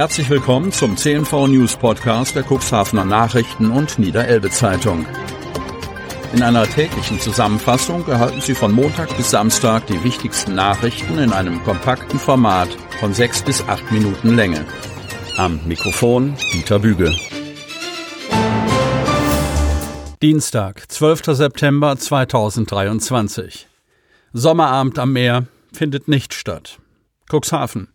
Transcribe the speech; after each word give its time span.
Herzlich 0.00 0.30
willkommen 0.30 0.72
zum 0.72 0.96
CNV 0.96 1.48
News 1.48 1.76
Podcast 1.76 2.34
der 2.34 2.42
Cuxhavener 2.42 3.04
Nachrichten 3.04 3.70
und 3.70 3.98
Niederelbe 3.98 4.48
Zeitung. 4.48 5.04
In 6.32 6.42
einer 6.42 6.66
täglichen 6.66 7.20
Zusammenfassung 7.20 8.08
erhalten 8.08 8.40
Sie 8.40 8.54
von 8.54 8.72
Montag 8.72 9.14
bis 9.18 9.30
Samstag 9.30 9.86
die 9.88 10.02
wichtigsten 10.02 10.54
Nachrichten 10.54 11.18
in 11.18 11.34
einem 11.34 11.62
kompakten 11.64 12.18
Format 12.18 12.70
von 12.98 13.12
sechs 13.12 13.42
bis 13.42 13.62
acht 13.68 13.92
Minuten 13.92 14.36
Länge. 14.36 14.64
Am 15.36 15.60
Mikrofon 15.66 16.34
Dieter 16.54 16.78
Büge. 16.78 17.14
Dienstag, 20.22 20.90
12. 20.90 21.24
September 21.36 21.98
2023. 21.98 23.68
Sommerabend 24.32 24.98
am 24.98 25.12
Meer 25.12 25.46
findet 25.74 26.08
nicht 26.08 26.32
statt. 26.32 26.78
Cuxhaven. 27.30 27.88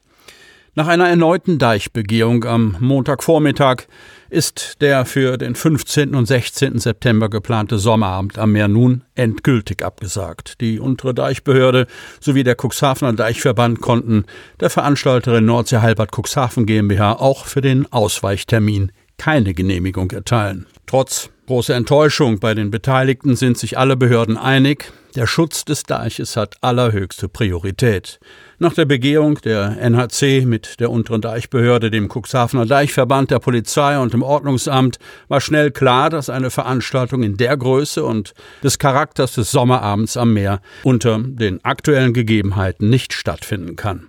Nach 0.77 0.87
einer 0.87 1.07
erneuten 1.07 1.57
Deichbegehung 1.57 2.43
am 2.43 2.75
Montagvormittag 2.81 3.83
ist 4.29 4.81
der 4.81 5.05
für 5.05 5.37
den 5.37 5.55
15. 5.55 6.13
und 6.15 6.25
16. 6.25 6.79
September 6.79 7.29
geplante 7.29 7.79
Sommerabend 7.79 8.37
am 8.37 8.51
Meer 8.51 8.67
nun 8.67 9.05
endgültig 9.15 9.85
abgesagt. 9.85 10.59
Die 10.59 10.81
untere 10.81 11.13
Deichbehörde 11.13 11.87
sowie 12.19 12.43
der 12.43 12.57
Cuxhavener 12.61 13.13
Deichverband 13.13 13.79
konnten 13.79 14.25
der 14.59 14.69
Veranstalterin 14.69 15.45
Nordsee 15.45 15.77
Halbert 15.77 16.11
Cuxhaven 16.11 16.65
GmbH 16.65 17.13
auch 17.13 17.45
für 17.45 17.61
den 17.61 17.89
Ausweichtermin 17.93 18.91
keine 19.17 19.53
Genehmigung 19.53 20.11
erteilen. 20.11 20.65
Trotz 20.87 21.29
großer 21.47 21.75
Enttäuschung 21.75 22.39
bei 22.39 22.53
den 22.53 22.71
Beteiligten 22.71 23.35
sind 23.35 23.57
sich 23.57 23.77
alle 23.77 23.97
Behörden 23.97 24.37
einig, 24.37 24.91
der 25.15 25.27
Schutz 25.27 25.63
des 25.63 25.83
Deiches 25.83 26.35
hat 26.35 26.57
allerhöchste 26.59 27.29
Priorität. 27.29 28.19
Nach 28.59 28.73
der 28.73 28.83
Begehung 28.83 29.39
der 29.41 29.77
NHC 29.79 30.45
mit 30.45 30.81
der 30.81 30.91
unteren 30.91 31.21
Deichbehörde, 31.21 31.89
dem 31.89 32.09
Cuxhavener 32.09 32.65
Deichverband, 32.65 33.31
der 33.31 33.39
Polizei 33.39 33.97
und 33.97 34.11
dem 34.11 34.23
Ordnungsamt 34.23 34.99
war 35.29 35.39
schnell 35.39 35.71
klar, 35.71 36.09
dass 36.09 36.29
eine 36.29 36.49
Veranstaltung 36.49 37.23
in 37.23 37.37
der 37.37 37.55
Größe 37.55 38.03
und 38.03 38.33
des 38.61 38.77
Charakters 38.77 39.35
des 39.35 39.51
Sommerabends 39.51 40.17
am 40.17 40.33
Meer 40.33 40.59
unter 40.83 41.17
den 41.19 41.63
aktuellen 41.63 42.13
Gegebenheiten 42.13 42.89
nicht 42.89 43.13
stattfinden 43.13 43.77
kann. 43.77 44.07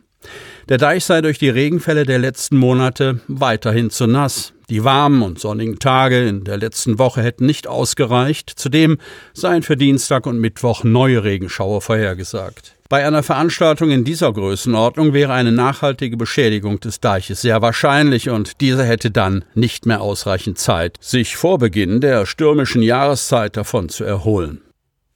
Der 0.69 0.79
Deich 0.79 1.05
sei 1.05 1.21
durch 1.21 1.39
die 1.39 1.51
Regenfälle 1.51 2.05
der 2.05 2.19
letzten 2.19 2.57
Monate 2.57 3.21
weiterhin 3.29 3.91
zu 3.91 4.09
nass. 4.09 4.53
Die 4.69 4.83
warmen 4.83 5.23
und 5.23 5.39
sonnigen 5.39 5.79
Tage 5.79 6.27
in 6.27 6.43
der 6.43 6.57
letzten 6.57 6.99
Woche 6.99 7.23
hätten 7.23 7.47
nicht 7.47 7.69
ausgereicht. 7.69 8.53
Zudem 8.57 8.99
seien 9.33 9.63
für 9.63 9.77
Dienstag 9.77 10.27
und 10.27 10.41
Mittwoch 10.41 10.83
neue 10.83 11.23
Regenschauer 11.23 11.83
vorhergesagt. 11.83 12.77
Bei 12.89 13.05
einer 13.07 13.23
Veranstaltung 13.23 13.91
in 13.91 14.05
dieser 14.05 14.33
Größenordnung 14.33 15.13
wäre 15.13 15.33
eine 15.33 15.53
nachhaltige 15.53 16.17
Beschädigung 16.17 16.79
des 16.81 17.01
Deiches 17.01 17.43
sehr 17.43 17.63
wahrscheinlich 17.63 18.31
und 18.31 18.61
dieser 18.61 18.85
hätte 18.85 19.11
dann 19.11 19.45
nicht 19.55 19.87
mehr 19.87 20.01
ausreichend 20.01 20.59
Zeit, 20.59 20.97
sich 21.01 21.37
vor 21.37 21.59
Beginn 21.59 22.01
der 22.01 22.27
stürmischen 22.27 22.83
Jahreszeit 22.83 23.57
davon 23.57 23.89
zu 23.89 24.05
erholen. 24.05 24.63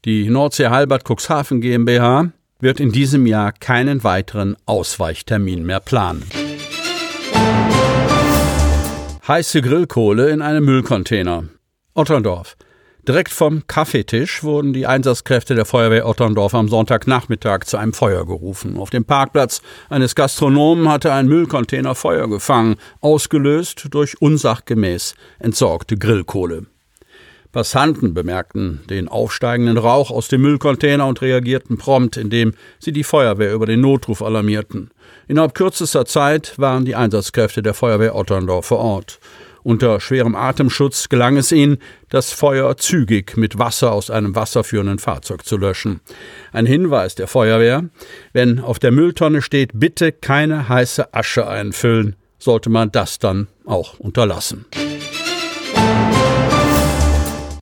Die 0.04 0.28
Nordsee 0.28 0.68
Halbert 0.68 1.04
Cuxhaven 1.08 1.60
GmbH 1.60 2.32
wird 2.58 2.80
in 2.80 2.90
diesem 2.90 3.26
Jahr 3.26 3.52
keinen 3.52 4.02
weiteren 4.02 4.56
Ausweichtermin 4.66 5.64
mehr 5.64 5.80
planen. 5.80 6.24
Heiße 9.30 9.62
Grillkohle 9.62 10.30
in 10.30 10.42
einem 10.42 10.64
Müllcontainer. 10.64 11.44
Otterndorf. 11.94 12.56
Direkt 13.06 13.30
vom 13.30 13.64
Kaffeetisch 13.68 14.42
wurden 14.42 14.72
die 14.72 14.88
Einsatzkräfte 14.88 15.54
der 15.54 15.66
Feuerwehr 15.66 16.08
Otterndorf 16.08 16.52
am 16.52 16.66
Sonntagnachmittag 16.66 17.62
zu 17.62 17.76
einem 17.76 17.92
Feuer 17.92 18.26
gerufen. 18.26 18.76
Auf 18.76 18.90
dem 18.90 19.04
Parkplatz 19.04 19.62
eines 19.88 20.16
Gastronomen 20.16 20.88
hatte 20.88 21.12
ein 21.12 21.28
Müllcontainer 21.28 21.94
Feuer 21.94 22.28
gefangen, 22.28 22.74
ausgelöst 23.02 23.86
durch 23.90 24.20
unsachgemäß 24.20 25.14
entsorgte 25.38 25.96
Grillkohle. 25.96 26.66
Passanten 27.52 28.14
bemerkten 28.14 28.80
den 28.88 29.08
aufsteigenden 29.08 29.76
Rauch 29.76 30.10
aus 30.10 30.28
dem 30.28 30.42
Müllcontainer 30.42 31.06
und 31.06 31.20
reagierten 31.20 31.78
prompt, 31.78 32.16
indem 32.16 32.54
sie 32.78 32.92
die 32.92 33.02
Feuerwehr 33.02 33.52
über 33.52 33.66
den 33.66 33.80
Notruf 33.80 34.22
alarmierten. 34.22 34.90
Innerhalb 35.26 35.54
kürzester 35.54 36.06
Zeit 36.06 36.58
waren 36.58 36.84
die 36.84 36.94
Einsatzkräfte 36.94 37.62
der 37.62 37.74
Feuerwehr 37.74 38.14
Otterndorf 38.14 38.66
vor 38.66 38.78
Ort. 38.78 39.18
Unter 39.62 40.00
schwerem 40.00 40.34
Atemschutz 40.34 41.08
gelang 41.08 41.36
es 41.36 41.52
ihnen, 41.52 41.78
das 42.08 42.32
Feuer 42.32 42.76
zügig 42.76 43.36
mit 43.36 43.58
Wasser 43.58 43.92
aus 43.92 44.10
einem 44.10 44.34
wasserführenden 44.34 44.98
Fahrzeug 44.98 45.44
zu 45.44 45.56
löschen. 45.56 46.00
Ein 46.52 46.66
Hinweis 46.66 47.14
der 47.14 47.26
Feuerwehr, 47.26 47.84
wenn 48.32 48.60
auf 48.60 48.78
der 48.78 48.92
Mülltonne 48.92 49.42
steht, 49.42 49.72
bitte 49.74 50.12
keine 50.12 50.68
heiße 50.68 51.12
Asche 51.12 51.46
einfüllen, 51.46 52.16
sollte 52.38 52.70
man 52.70 52.90
das 52.90 53.18
dann 53.18 53.48
auch 53.66 53.98
unterlassen. 53.98 54.64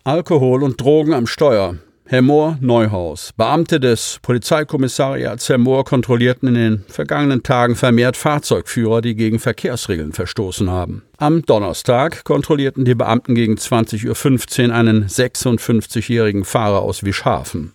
Alkohol 0.09 0.63
und 0.63 0.81
Drogen 0.81 1.13
am 1.13 1.27
Steuer. 1.27 1.77
Herr 2.07 2.23
Mohr, 2.23 2.57
Neuhaus. 2.63 3.35
Beamte 3.37 3.79
des 3.79 4.19
Polizeikommissariats 4.23 5.51
Herr 5.51 5.59
Mohr 5.59 5.85
kontrollierten 5.85 6.49
in 6.49 6.55
den 6.55 6.85
vergangenen 6.89 7.43
Tagen 7.43 7.77
vermehrt 7.77 8.17
Fahrzeugführer, 8.17 9.03
die 9.03 9.15
gegen 9.15 9.39
Verkehrsregeln 9.39 10.15
verstoßen 10.15 10.71
haben. 10.71 11.03
Am 11.19 11.43
Donnerstag 11.43 12.25
kontrollierten 12.25 12.87
die 12.87 12.95
Beamten 12.95 13.35
gegen 13.35 13.57
20.15 13.57 14.69
Uhr 14.69 14.75
einen 14.75 15.09
56-jährigen 15.09 16.47
Fahrer 16.47 16.81
aus 16.81 17.05
Wischhafen. 17.05 17.75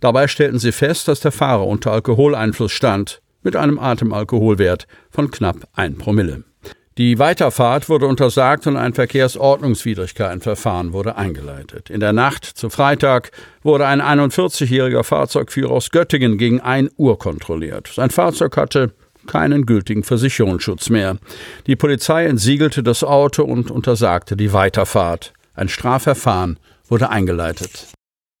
Dabei 0.00 0.26
stellten 0.26 0.58
sie 0.58 0.72
fest, 0.72 1.06
dass 1.06 1.20
der 1.20 1.32
Fahrer 1.32 1.66
unter 1.66 1.92
Alkoholeinfluss 1.92 2.72
stand, 2.72 3.20
mit 3.42 3.56
einem 3.56 3.78
Atemalkoholwert 3.78 4.86
von 5.10 5.30
knapp 5.30 5.68
1 5.74 5.98
Promille. 5.98 6.44
Die 6.96 7.18
Weiterfahrt 7.18 7.88
wurde 7.88 8.06
untersagt 8.06 8.68
und 8.68 8.76
ein 8.76 8.94
Verkehrsordnungswidrigkeitenverfahren 8.94 10.92
wurde 10.92 11.16
eingeleitet. 11.16 11.90
In 11.90 11.98
der 11.98 12.12
Nacht 12.12 12.44
zu 12.44 12.70
Freitag 12.70 13.32
wurde 13.64 13.86
ein 13.86 14.00
41-jähriger 14.00 15.02
Fahrzeugführer 15.02 15.72
aus 15.72 15.90
Göttingen 15.90 16.38
gegen 16.38 16.60
1 16.60 16.92
Uhr 16.96 17.18
kontrolliert. 17.18 17.90
Sein 17.92 18.10
Fahrzeug 18.10 18.56
hatte 18.56 18.92
keinen 19.26 19.66
gültigen 19.66 20.04
Versicherungsschutz 20.04 20.88
mehr. 20.88 21.18
Die 21.66 21.74
Polizei 21.74 22.26
entsiegelte 22.26 22.84
das 22.84 23.02
Auto 23.02 23.42
und 23.42 23.72
untersagte 23.72 24.36
die 24.36 24.52
Weiterfahrt. 24.52 25.32
Ein 25.54 25.68
Strafverfahren 25.68 26.60
wurde 26.88 27.10
eingeleitet. 27.10 27.93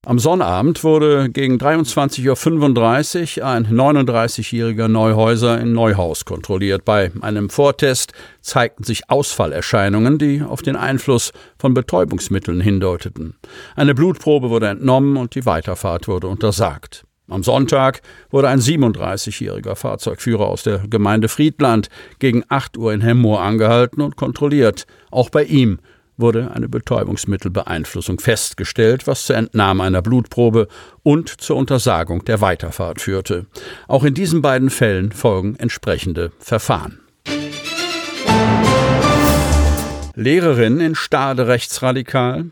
Am 0.06 0.18
Sonnabend 0.18 0.84
wurde 0.84 1.30
gegen 1.30 1.56
23.35 1.56 3.40
Uhr 3.40 3.46
ein 3.46 3.66
39-jähriger 3.66 4.86
Neuhäuser 4.86 5.58
in 5.58 5.72
Neuhaus 5.72 6.26
kontrolliert. 6.26 6.84
Bei 6.84 7.10
einem 7.22 7.48
Vortest 7.48 8.12
zeigten 8.42 8.84
sich 8.84 9.08
Ausfallerscheinungen, 9.08 10.18
die 10.18 10.42
auf 10.42 10.60
den 10.60 10.76
Einfluss 10.76 11.32
von 11.58 11.72
Betäubungsmitteln 11.72 12.60
hindeuteten. 12.60 13.36
Eine 13.76 13.94
Blutprobe 13.94 14.50
wurde 14.50 14.68
entnommen 14.68 15.16
und 15.16 15.34
die 15.34 15.46
Weiterfahrt 15.46 16.06
wurde 16.06 16.26
untersagt. 16.26 17.04
Am 17.30 17.42
Sonntag 17.42 18.02
wurde 18.28 18.48
ein 18.48 18.60
37-jähriger 18.60 19.74
Fahrzeugführer 19.74 20.46
aus 20.46 20.64
der 20.64 20.80
Gemeinde 20.86 21.28
Friedland 21.28 21.88
gegen 22.18 22.44
8 22.50 22.76
Uhr 22.76 22.92
in 22.92 23.00
Hemmoor 23.00 23.40
angehalten 23.40 24.02
und 24.02 24.16
kontrolliert. 24.16 24.86
Auch 25.10 25.30
bei 25.30 25.44
ihm 25.44 25.78
wurde 26.16 26.50
eine 26.52 26.68
Betäubungsmittelbeeinflussung 26.68 28.20
festgestellt, 28.20 29.06
was 29.06 29.26
zur 29.26 29.36
Entnahme 29.36 29.82
einer 29.84 30.02
Blutprobe 30.02 30.68
und 31.02 31.28
zur 31.28 31.56
Untersagung 31.56 32.24
der 32.24 32.40
Weiterfahrt 32.40 33.00
führte. 33.00 33.46
Auch 33.88 34.04
in 34.04 34.14
diesen 34.14 34.42
beiden 34.42 34.70
Fällen 34.70 35.12
folgen 35.12 35.56
entsprechende 35.56 36.32
Verfahren. 36.38 37.00
Lehrerin 40.16 40.78
in 40.80 40.94
Stade 40.94 41.48
rechtsradikal, 41.48 42.46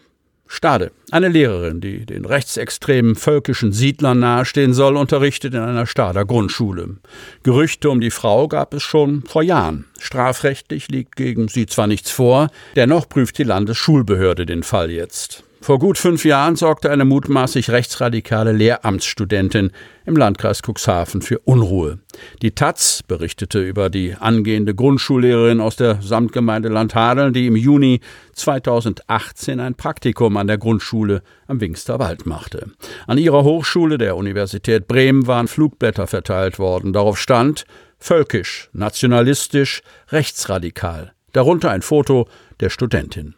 Stade, 0.55 0.93
eine 1.11 1.29
Lehrerin, 1.29 1.81
die 1.81 2.05
den 2.05 2.27
rechtsextremen 2.27 3.17
völkischen 3.17 3.73
Siedlern 3.73 4.19
nahestehen 4.19 4.75
soll, 4.75 4.99
unterrichtet 4.99 5.55
in 5.55 5.61
einer 5.61 5.87
Stader 5.87 6.27
Grundschule. 6.27 6.99
Gerüchte 7.43 7.89
um 7.89 8.03
die 8.03 8.11
Frau 8.11 8.49
gab 8.49 8.75
es 8.75 8.83
schon 8.83 9.23
vor 9.23 9.43
Jahren. 9.43 9.87
Strafrechtlich 9.99 10.89
liegt 10.89 11.17
gegen 11.17 11.49
sie 11.49 11.65
zwar 11.65 11.87
nichts 11.87 12.11
vor, 12.11 12.51
dennoch 12.77 13.09
prüft 13.09 13.39
die 13.39 13.45
Landesschulbehörde 13.45 14.45
den 14.45 14.63
Fall 14.63 14.91
jetzt. 14.91 15.43
Vor 15.63 15.79
gut 15.79 15.97
fünf 15.97 16.25
Jahren 16.25 16.57
sorgte 16.57 16.91
eine 16.91 17.05
mutmaßlich 17.05 17.71
rechtsradikale 17.71 18.51
Lehramtsstudentin 18.51 19.71
im 20.05 20.17
Landkreis 20.17 20.61
Cuxhaven 20.61 21.23
für 21.23 21.39
Unruhe. 21.39 22.01
Die 22.43 22.51
Taz 22.51 23.05
berichtete 23.07 23.63
über 23.63 23.89
die 23.89 24.17
angehende 24.17 24.75
Grundschullehrerin 24.75 25.61
aus 25.61 25.77
der 25.77 26.03
Samtgemeinde 26.03 26.69
Landhadeln, 26.69 27.33
die 27.33 27.47
im 27.47 27.55
Juni 27.55 28.01
2018 28.33 29.61
ein 29.61 29.77
Praktikum 29.77 30.37
an 30.37 30.49
der 30.49 30.59
Grundschule 30.59 31.23
am 31.47 31.61
Wingster 31.61 32.01
Wald 32.01 32.27
machte. 32.27 32.73
An 33.07 33.17
ihrer 33.17 33.45
Hochschule 33.45 33.99
der 33.99 34.17
Universität 34.17 34.89
Bremen 34.89 35.29
waren 35.29 35.47
Flugblätter 35.47 36.09
verteilt 36.09 36.59
worden. 36.59 36.93
Darauf 36.93 37.19
stand 37.19 37.67
völkisch, 38.01 38.69
nationalistisch, 38.73 39.83
rechtsradikal. 40.09 41.13
Darunter 41.33 41.71
ein 41.71 41.83
Foto 41.83 42.27
der 42.61 42.71
Studentin. 42.71 43.35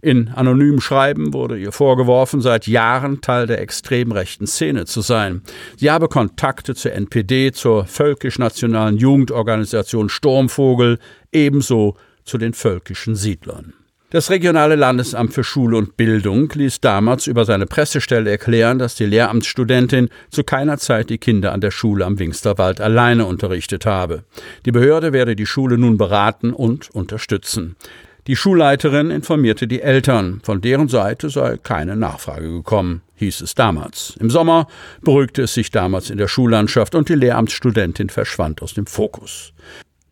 In 0.00 0.28
anonymen 0.28 0.80
Schreiben 0.80 1.32
wurde 1.32 1.58
ihr 1.58 1.72
vorgeworfen, 1.72 2.40
seit 2.40 2.66
Jahren 2.66 3.20
Teil 3.20 3.46
der 3.46 3.60
extrem 3.60 4.12
rechten 4.12 4.46
Szene 4.46 4.86
zu 4.86 5.00
sein. 5.00 5.42
Sie 5.76 5.90
habe 5.90 6.08
Kontakte 6.08 6.74
zur 6.74 6.92
NPD, 6.92 7.52
zur 7.52 7.84
völkisch-nationalen 7.86 8.96
Jugendorganisation 8.96 10.08
Sturmvogel, 10.08 10.98
ebenso 11.32 11.96
zu 12.24 12.38
den 12.38 12.54
völkischen 12.54 13.16
Siedlern. 13.16 13.74
Das 14.10 14.30
regionale 14.30 14.74
Landesamt 14.74 15.34
für 15.34 15.44
Schule 15.44 15.76
und 15.76 15.98
Bildung 15.98 16.48
ließ 16.54 16.80
damals 16.80 17.26
über 17.26 17.44
seine 17.44 17.66
Pressestelle 17.66 18.30
erklären, 18.30 18.78
dass 18.78 18.94
die 18.94 19.04
Lehramtsstudentin 19.04 20.08
zu 20.30 20.44
keiner 20.44 20.78
Zeit 20.78 21.10
die 21.10 21.18
Kinder 21.18 21.52
an 21.52 21.60
der 21.60 21.70
Schule 21.70 22.06
am 22.06 22.18
Wingsterwald 22.18 22.80
alleine 22.80 23.26
unterrichtet 23.26 23.84
habe. 23.84 24.24
Die 24.64 24.72
Behörde 24.72 25.12
werde 25.12 25.36
die 25.36 25.44
Schule 25.44 25.76
nun 25.76 25.98
beraten 25.98 26.54
und 26.54 26.90
unterstützen. 26.90 27.76
Die 28.26 28.36
Schulleiterin 28.36 29.10
informierte 29.10 29.68
die 29.68 29.82
Eltern, 29.82 30.40
von 30.42 30.62
deren 30.62 30.88
Seite 30.88 31.28
sei 31.28 31.58
keine 31.58 31.94
Nachfrage 31.94 32.50
gekommen, 32.50 33.02
hieß 33.16 33.42
es 33.42 33.54
damals. 33.54 34.16
Im 34.20 34.30
Sommer 34.30 34.68
beruhigte 35.02 35.42
es 35.42 35.52
sich 35.52 35.70
damals 35.70 36.08
in 36.08 36.16
der 36.16 36.28
Schullandschaft 36.28 36.94
und 36.94 37.10
die 37.10 37.14
Lehramtsstudentin 37.14 38.08
verschwand 38.08 38.62
aus 38.62 38.72
dem 38.72 38.86
Fokus. 38.86 39.52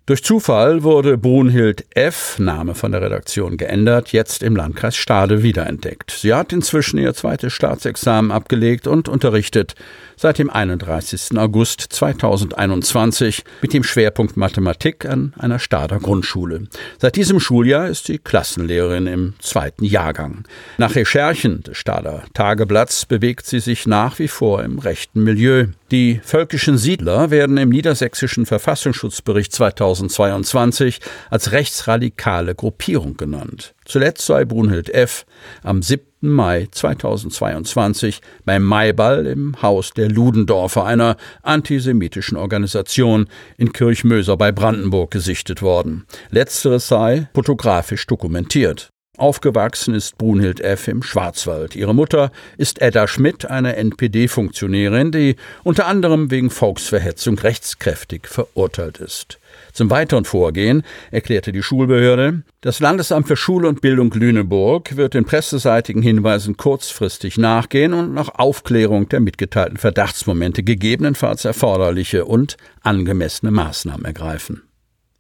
Durch 0.06 0.22
Zufall 0.22 0.84
wurde 0.84 1.18
Brunhild 1.18 1.84
F., 1.90 2.38
Name 2.38 2.76
von 2.76 2.92
der 2.92 3.02
Redaktion 3.02 3.56
geändert, 3.56 4.12
jetzt 4.12 4.44
im 4.44 4.54
Landkreis 4.54 4.94
Stade 4.94 5.42
wiederentdeckt. 5.42 6.12
Sie 6.12 6.32
hat 6.32 6.52
inzwischen 6.52 7.00
ihr 7.00 7.12
zweites 7.12 7.52
Staatsexamen 7.52 8.30
abgelegt 8.30 8.86
und 8.86 9.08
unterrichtet 9.08 9.74
seit 10.16 10.38
dem 10.38 10.48
31. 10.48 11.36
August 11.36 11.80
2021 11.90 13.42
mit 13.62 13.72
dem 13.72 13.82
Schwerpunkt 13.82 14.36
Mathematik 14.36 15.06
an 15.06 15.34
einer 15.38 15.58
Stader 15.58 15.98
Grundschule. 15.98 16.68
Seit 16.98 17.16
diesem 17.16 17.40
Schuljahr 17.40 17.88
ist 17.88 18.06
sie 18.06 18.18
Klassenlehrerin 18.18 19.08
im 19.08 19.34
zweiten 19.40 19.84
Jahrgang. 19.84 20.44
Nach 20.78 20.94
Recherchen 20.94 21.64
des 21.64 21.76
Stader 21.76 22.22
Tageblatts 22.32 23.06
bewegt 23.06 23.46
sie 23.46 23.60
sich 23.60 23.86
nach 23.86 24.20
wie 24.20 24.28
vor 24.28 24.62
im 24.62 24.78
rechten 24.78 25.24
Milieu. 25.24 25.66
Die 25.90 26.20
völkischen 26.24 26.78
Siedler 26.78 27.30
werden 27.30 27.58
im 27.58 27.68
niedersächsischen 27.68 28.46
Verfassungsschutzbericht 28.46 29.52
2022 29.96 31.00
als 31.30 31.52
rechtsradikale 31.52 32.54
Gruppierung 32.54 33.16
genannt. 33.16 33.74
Zuletzt 33.84 34.26
sei 34.26 34.44
Brunhild 34.44 34.90
F. 34.90 35.26
am 35.62 35.82
7. 35.82 36.04
Mai 36.20 36.66
2022 36.70 38.20
beim 38.44 38.62
Maiball 38.64 39.26
im 39.26 39.60
Haus 39.62 39.90
der 39.92 40.08
Ludendorfer, 40.08 40.84
einer 40.84 41.16
antisemitischen 41.42 42.36
Organisation 42.36 43.28
in 43.56 43.72
Kirchmöser 43.72 44.36
bei 44.36 44.50
Brandenburg, 44.50 45.10
gesichtet 45.10 45.62
worden. 45.62 46.06
Letzteres 46.30 46.88
sei 46.88 47.28
fotografisch 47.34 48.06
dokumentiert. 48.06 48.90
Aufgewachsen 49.18 49.94
ist 49.94 50.18
Brunhild 50.18 50.60
F. 50.60 50.88
im 50.88 51.02
Schwarzwald. 51.02 51.74
Ihre 51.74 51.94
Mutter 51.94 52.30
ist 52.58 52.82
Edda 52.82 53.08
Schmidt, 53.08 53.50
eine 53.50 53.76
NPD-Funktionärin, 53.76 55.12
die 55.12 55.36
unter 55.64 55.86
anderem 55.86 56.30
wegen 56.30 56.50
Volksverhetzung 56.50 57.38
rechtskräftig 57.38 58.26
verurteilt 58.26 58.98
ist. 58.98 59.38
Zum 59.72 59.90
weiteren 59.90 60.24
Vorgehen 60.24 60.82
erklärte 61.10 61.52
die 61.52 61.62
Schulbehörde, 61.62 62.42
das 62.60 62.80
Landesamt 62.80 63.28
für 63.28 63.36
Schule 63.36 63.68
und 63.68 63.80
Bildung 63.80 64.10
Lüneburg 64.12 64.96
wird 64.96 65.14
den 65.14 65.24
presseseitigen 65.24 66.02
Hinweisen 66.02 66.56
kurzfristig 66.56 67.38
nachgehen 67.38 67.94
und 67.94 68.12
nach 68.12 68.30
Aufklärung 68.34 69.08
der 69.08 69.20
mitgeteilten 69.20 69.76
Verdachtsmomente 69.76 70.62
gegebenenfalls 70.62 71.44
erforderliche 71.44 72.24
und 72.24 72.56
angemessene 72.82 73.52
Maßnahmen 73.52 74.04
ergreifen. 74.04 74.65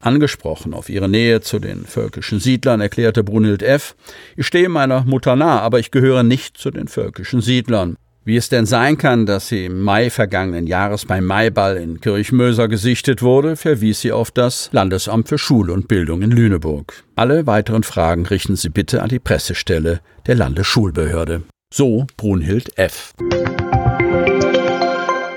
Angesprochen 0.06 0.72
auf 0.72 0.88
ihre 0.88 1.08
Nähe 1.08 1.40
zu 1.40 1.58
den 1.58 1.84
völkischen 1.84 2.38
Siedlern 2.38 2.80
erklärte 2.80 3.24
Brunhild 3.24 3.62
F., 3.62 3.96
ich 4.36 4.46
stehe 4.46 4.68
meiner 4.68 5.02
Mutter 5.02 5.34
nah, 5.34 5.60
aber 5.60 5.80
ich 5.80 5.90
gehöre 5.90 6.22
nicht 6.22 6.56
zu 6.56 6.70
den 6.70 6.86
völkischen 6.86 7.40
Siedlern. 7.40 7.96
Wie 8.24 8.36
es 8.36 8.48
denn 8.48 8.66
sein 8.66 8.98
kann, 8.98 9.26
dass 9.26 9.48
sie 9.48 9.66
im 9.66 9.82
Mai 9.82 10.10
vergangenen 10.10 10.68
Jahres 10.68 11.06
beim 11.06 11.24
Maiball 11.24 11.76
in 11.76 12.00
Kirchmöser 12.00 12.68
gesichtet 12.68 13.20
wurde, 13.20 13.56
verwies 13.56 14.00
sie 14.00 14.12
auf 14.12 14.30
das 14.30 14.68
Landesamt 14.72 15.28
für 15.28 15.38
Schule 15.38 15.72
und 15.72 15.88
Bildung 15.88 16.22
in 16.22 16.30
Lüneburg. 16.30 17.04
Alle 17.16 17.46
weiteren 17.48 17.82
Fragen 17.82 18.26
richten 18.26 18.54
Sie 18.54 18.68
bitte 18.68 19.02
an 19.02 19.08
die 19.08 19.18
Pressestelle 19.18 20.00
der 20.26 20.36
Landesschulbehörde. 20.36 21.42
So 21.72 22.06
Brunhild 22.16 22.78
F. 22.78 23.12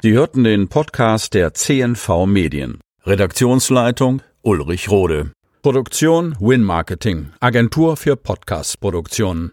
Sie 0.03 0.13
hörten 0.13 0.43
den 0.43 0.67
Podcast 0.67 1.33
der 1.33 1.55
CNV 1.55 2.27
Medien. 2.27 2.79
Redaktionsleitung 3.05 4.21
Ulrich 4.49 4.89
Rode. 4.89 5.31
Produktion 5.61 6.35
Win 6.39 6.63
Marketing, 6.63 7.27
Agentur 7.39 7.95
für 7.97 8.15
Podcast-Produktionen. 8.15 9.47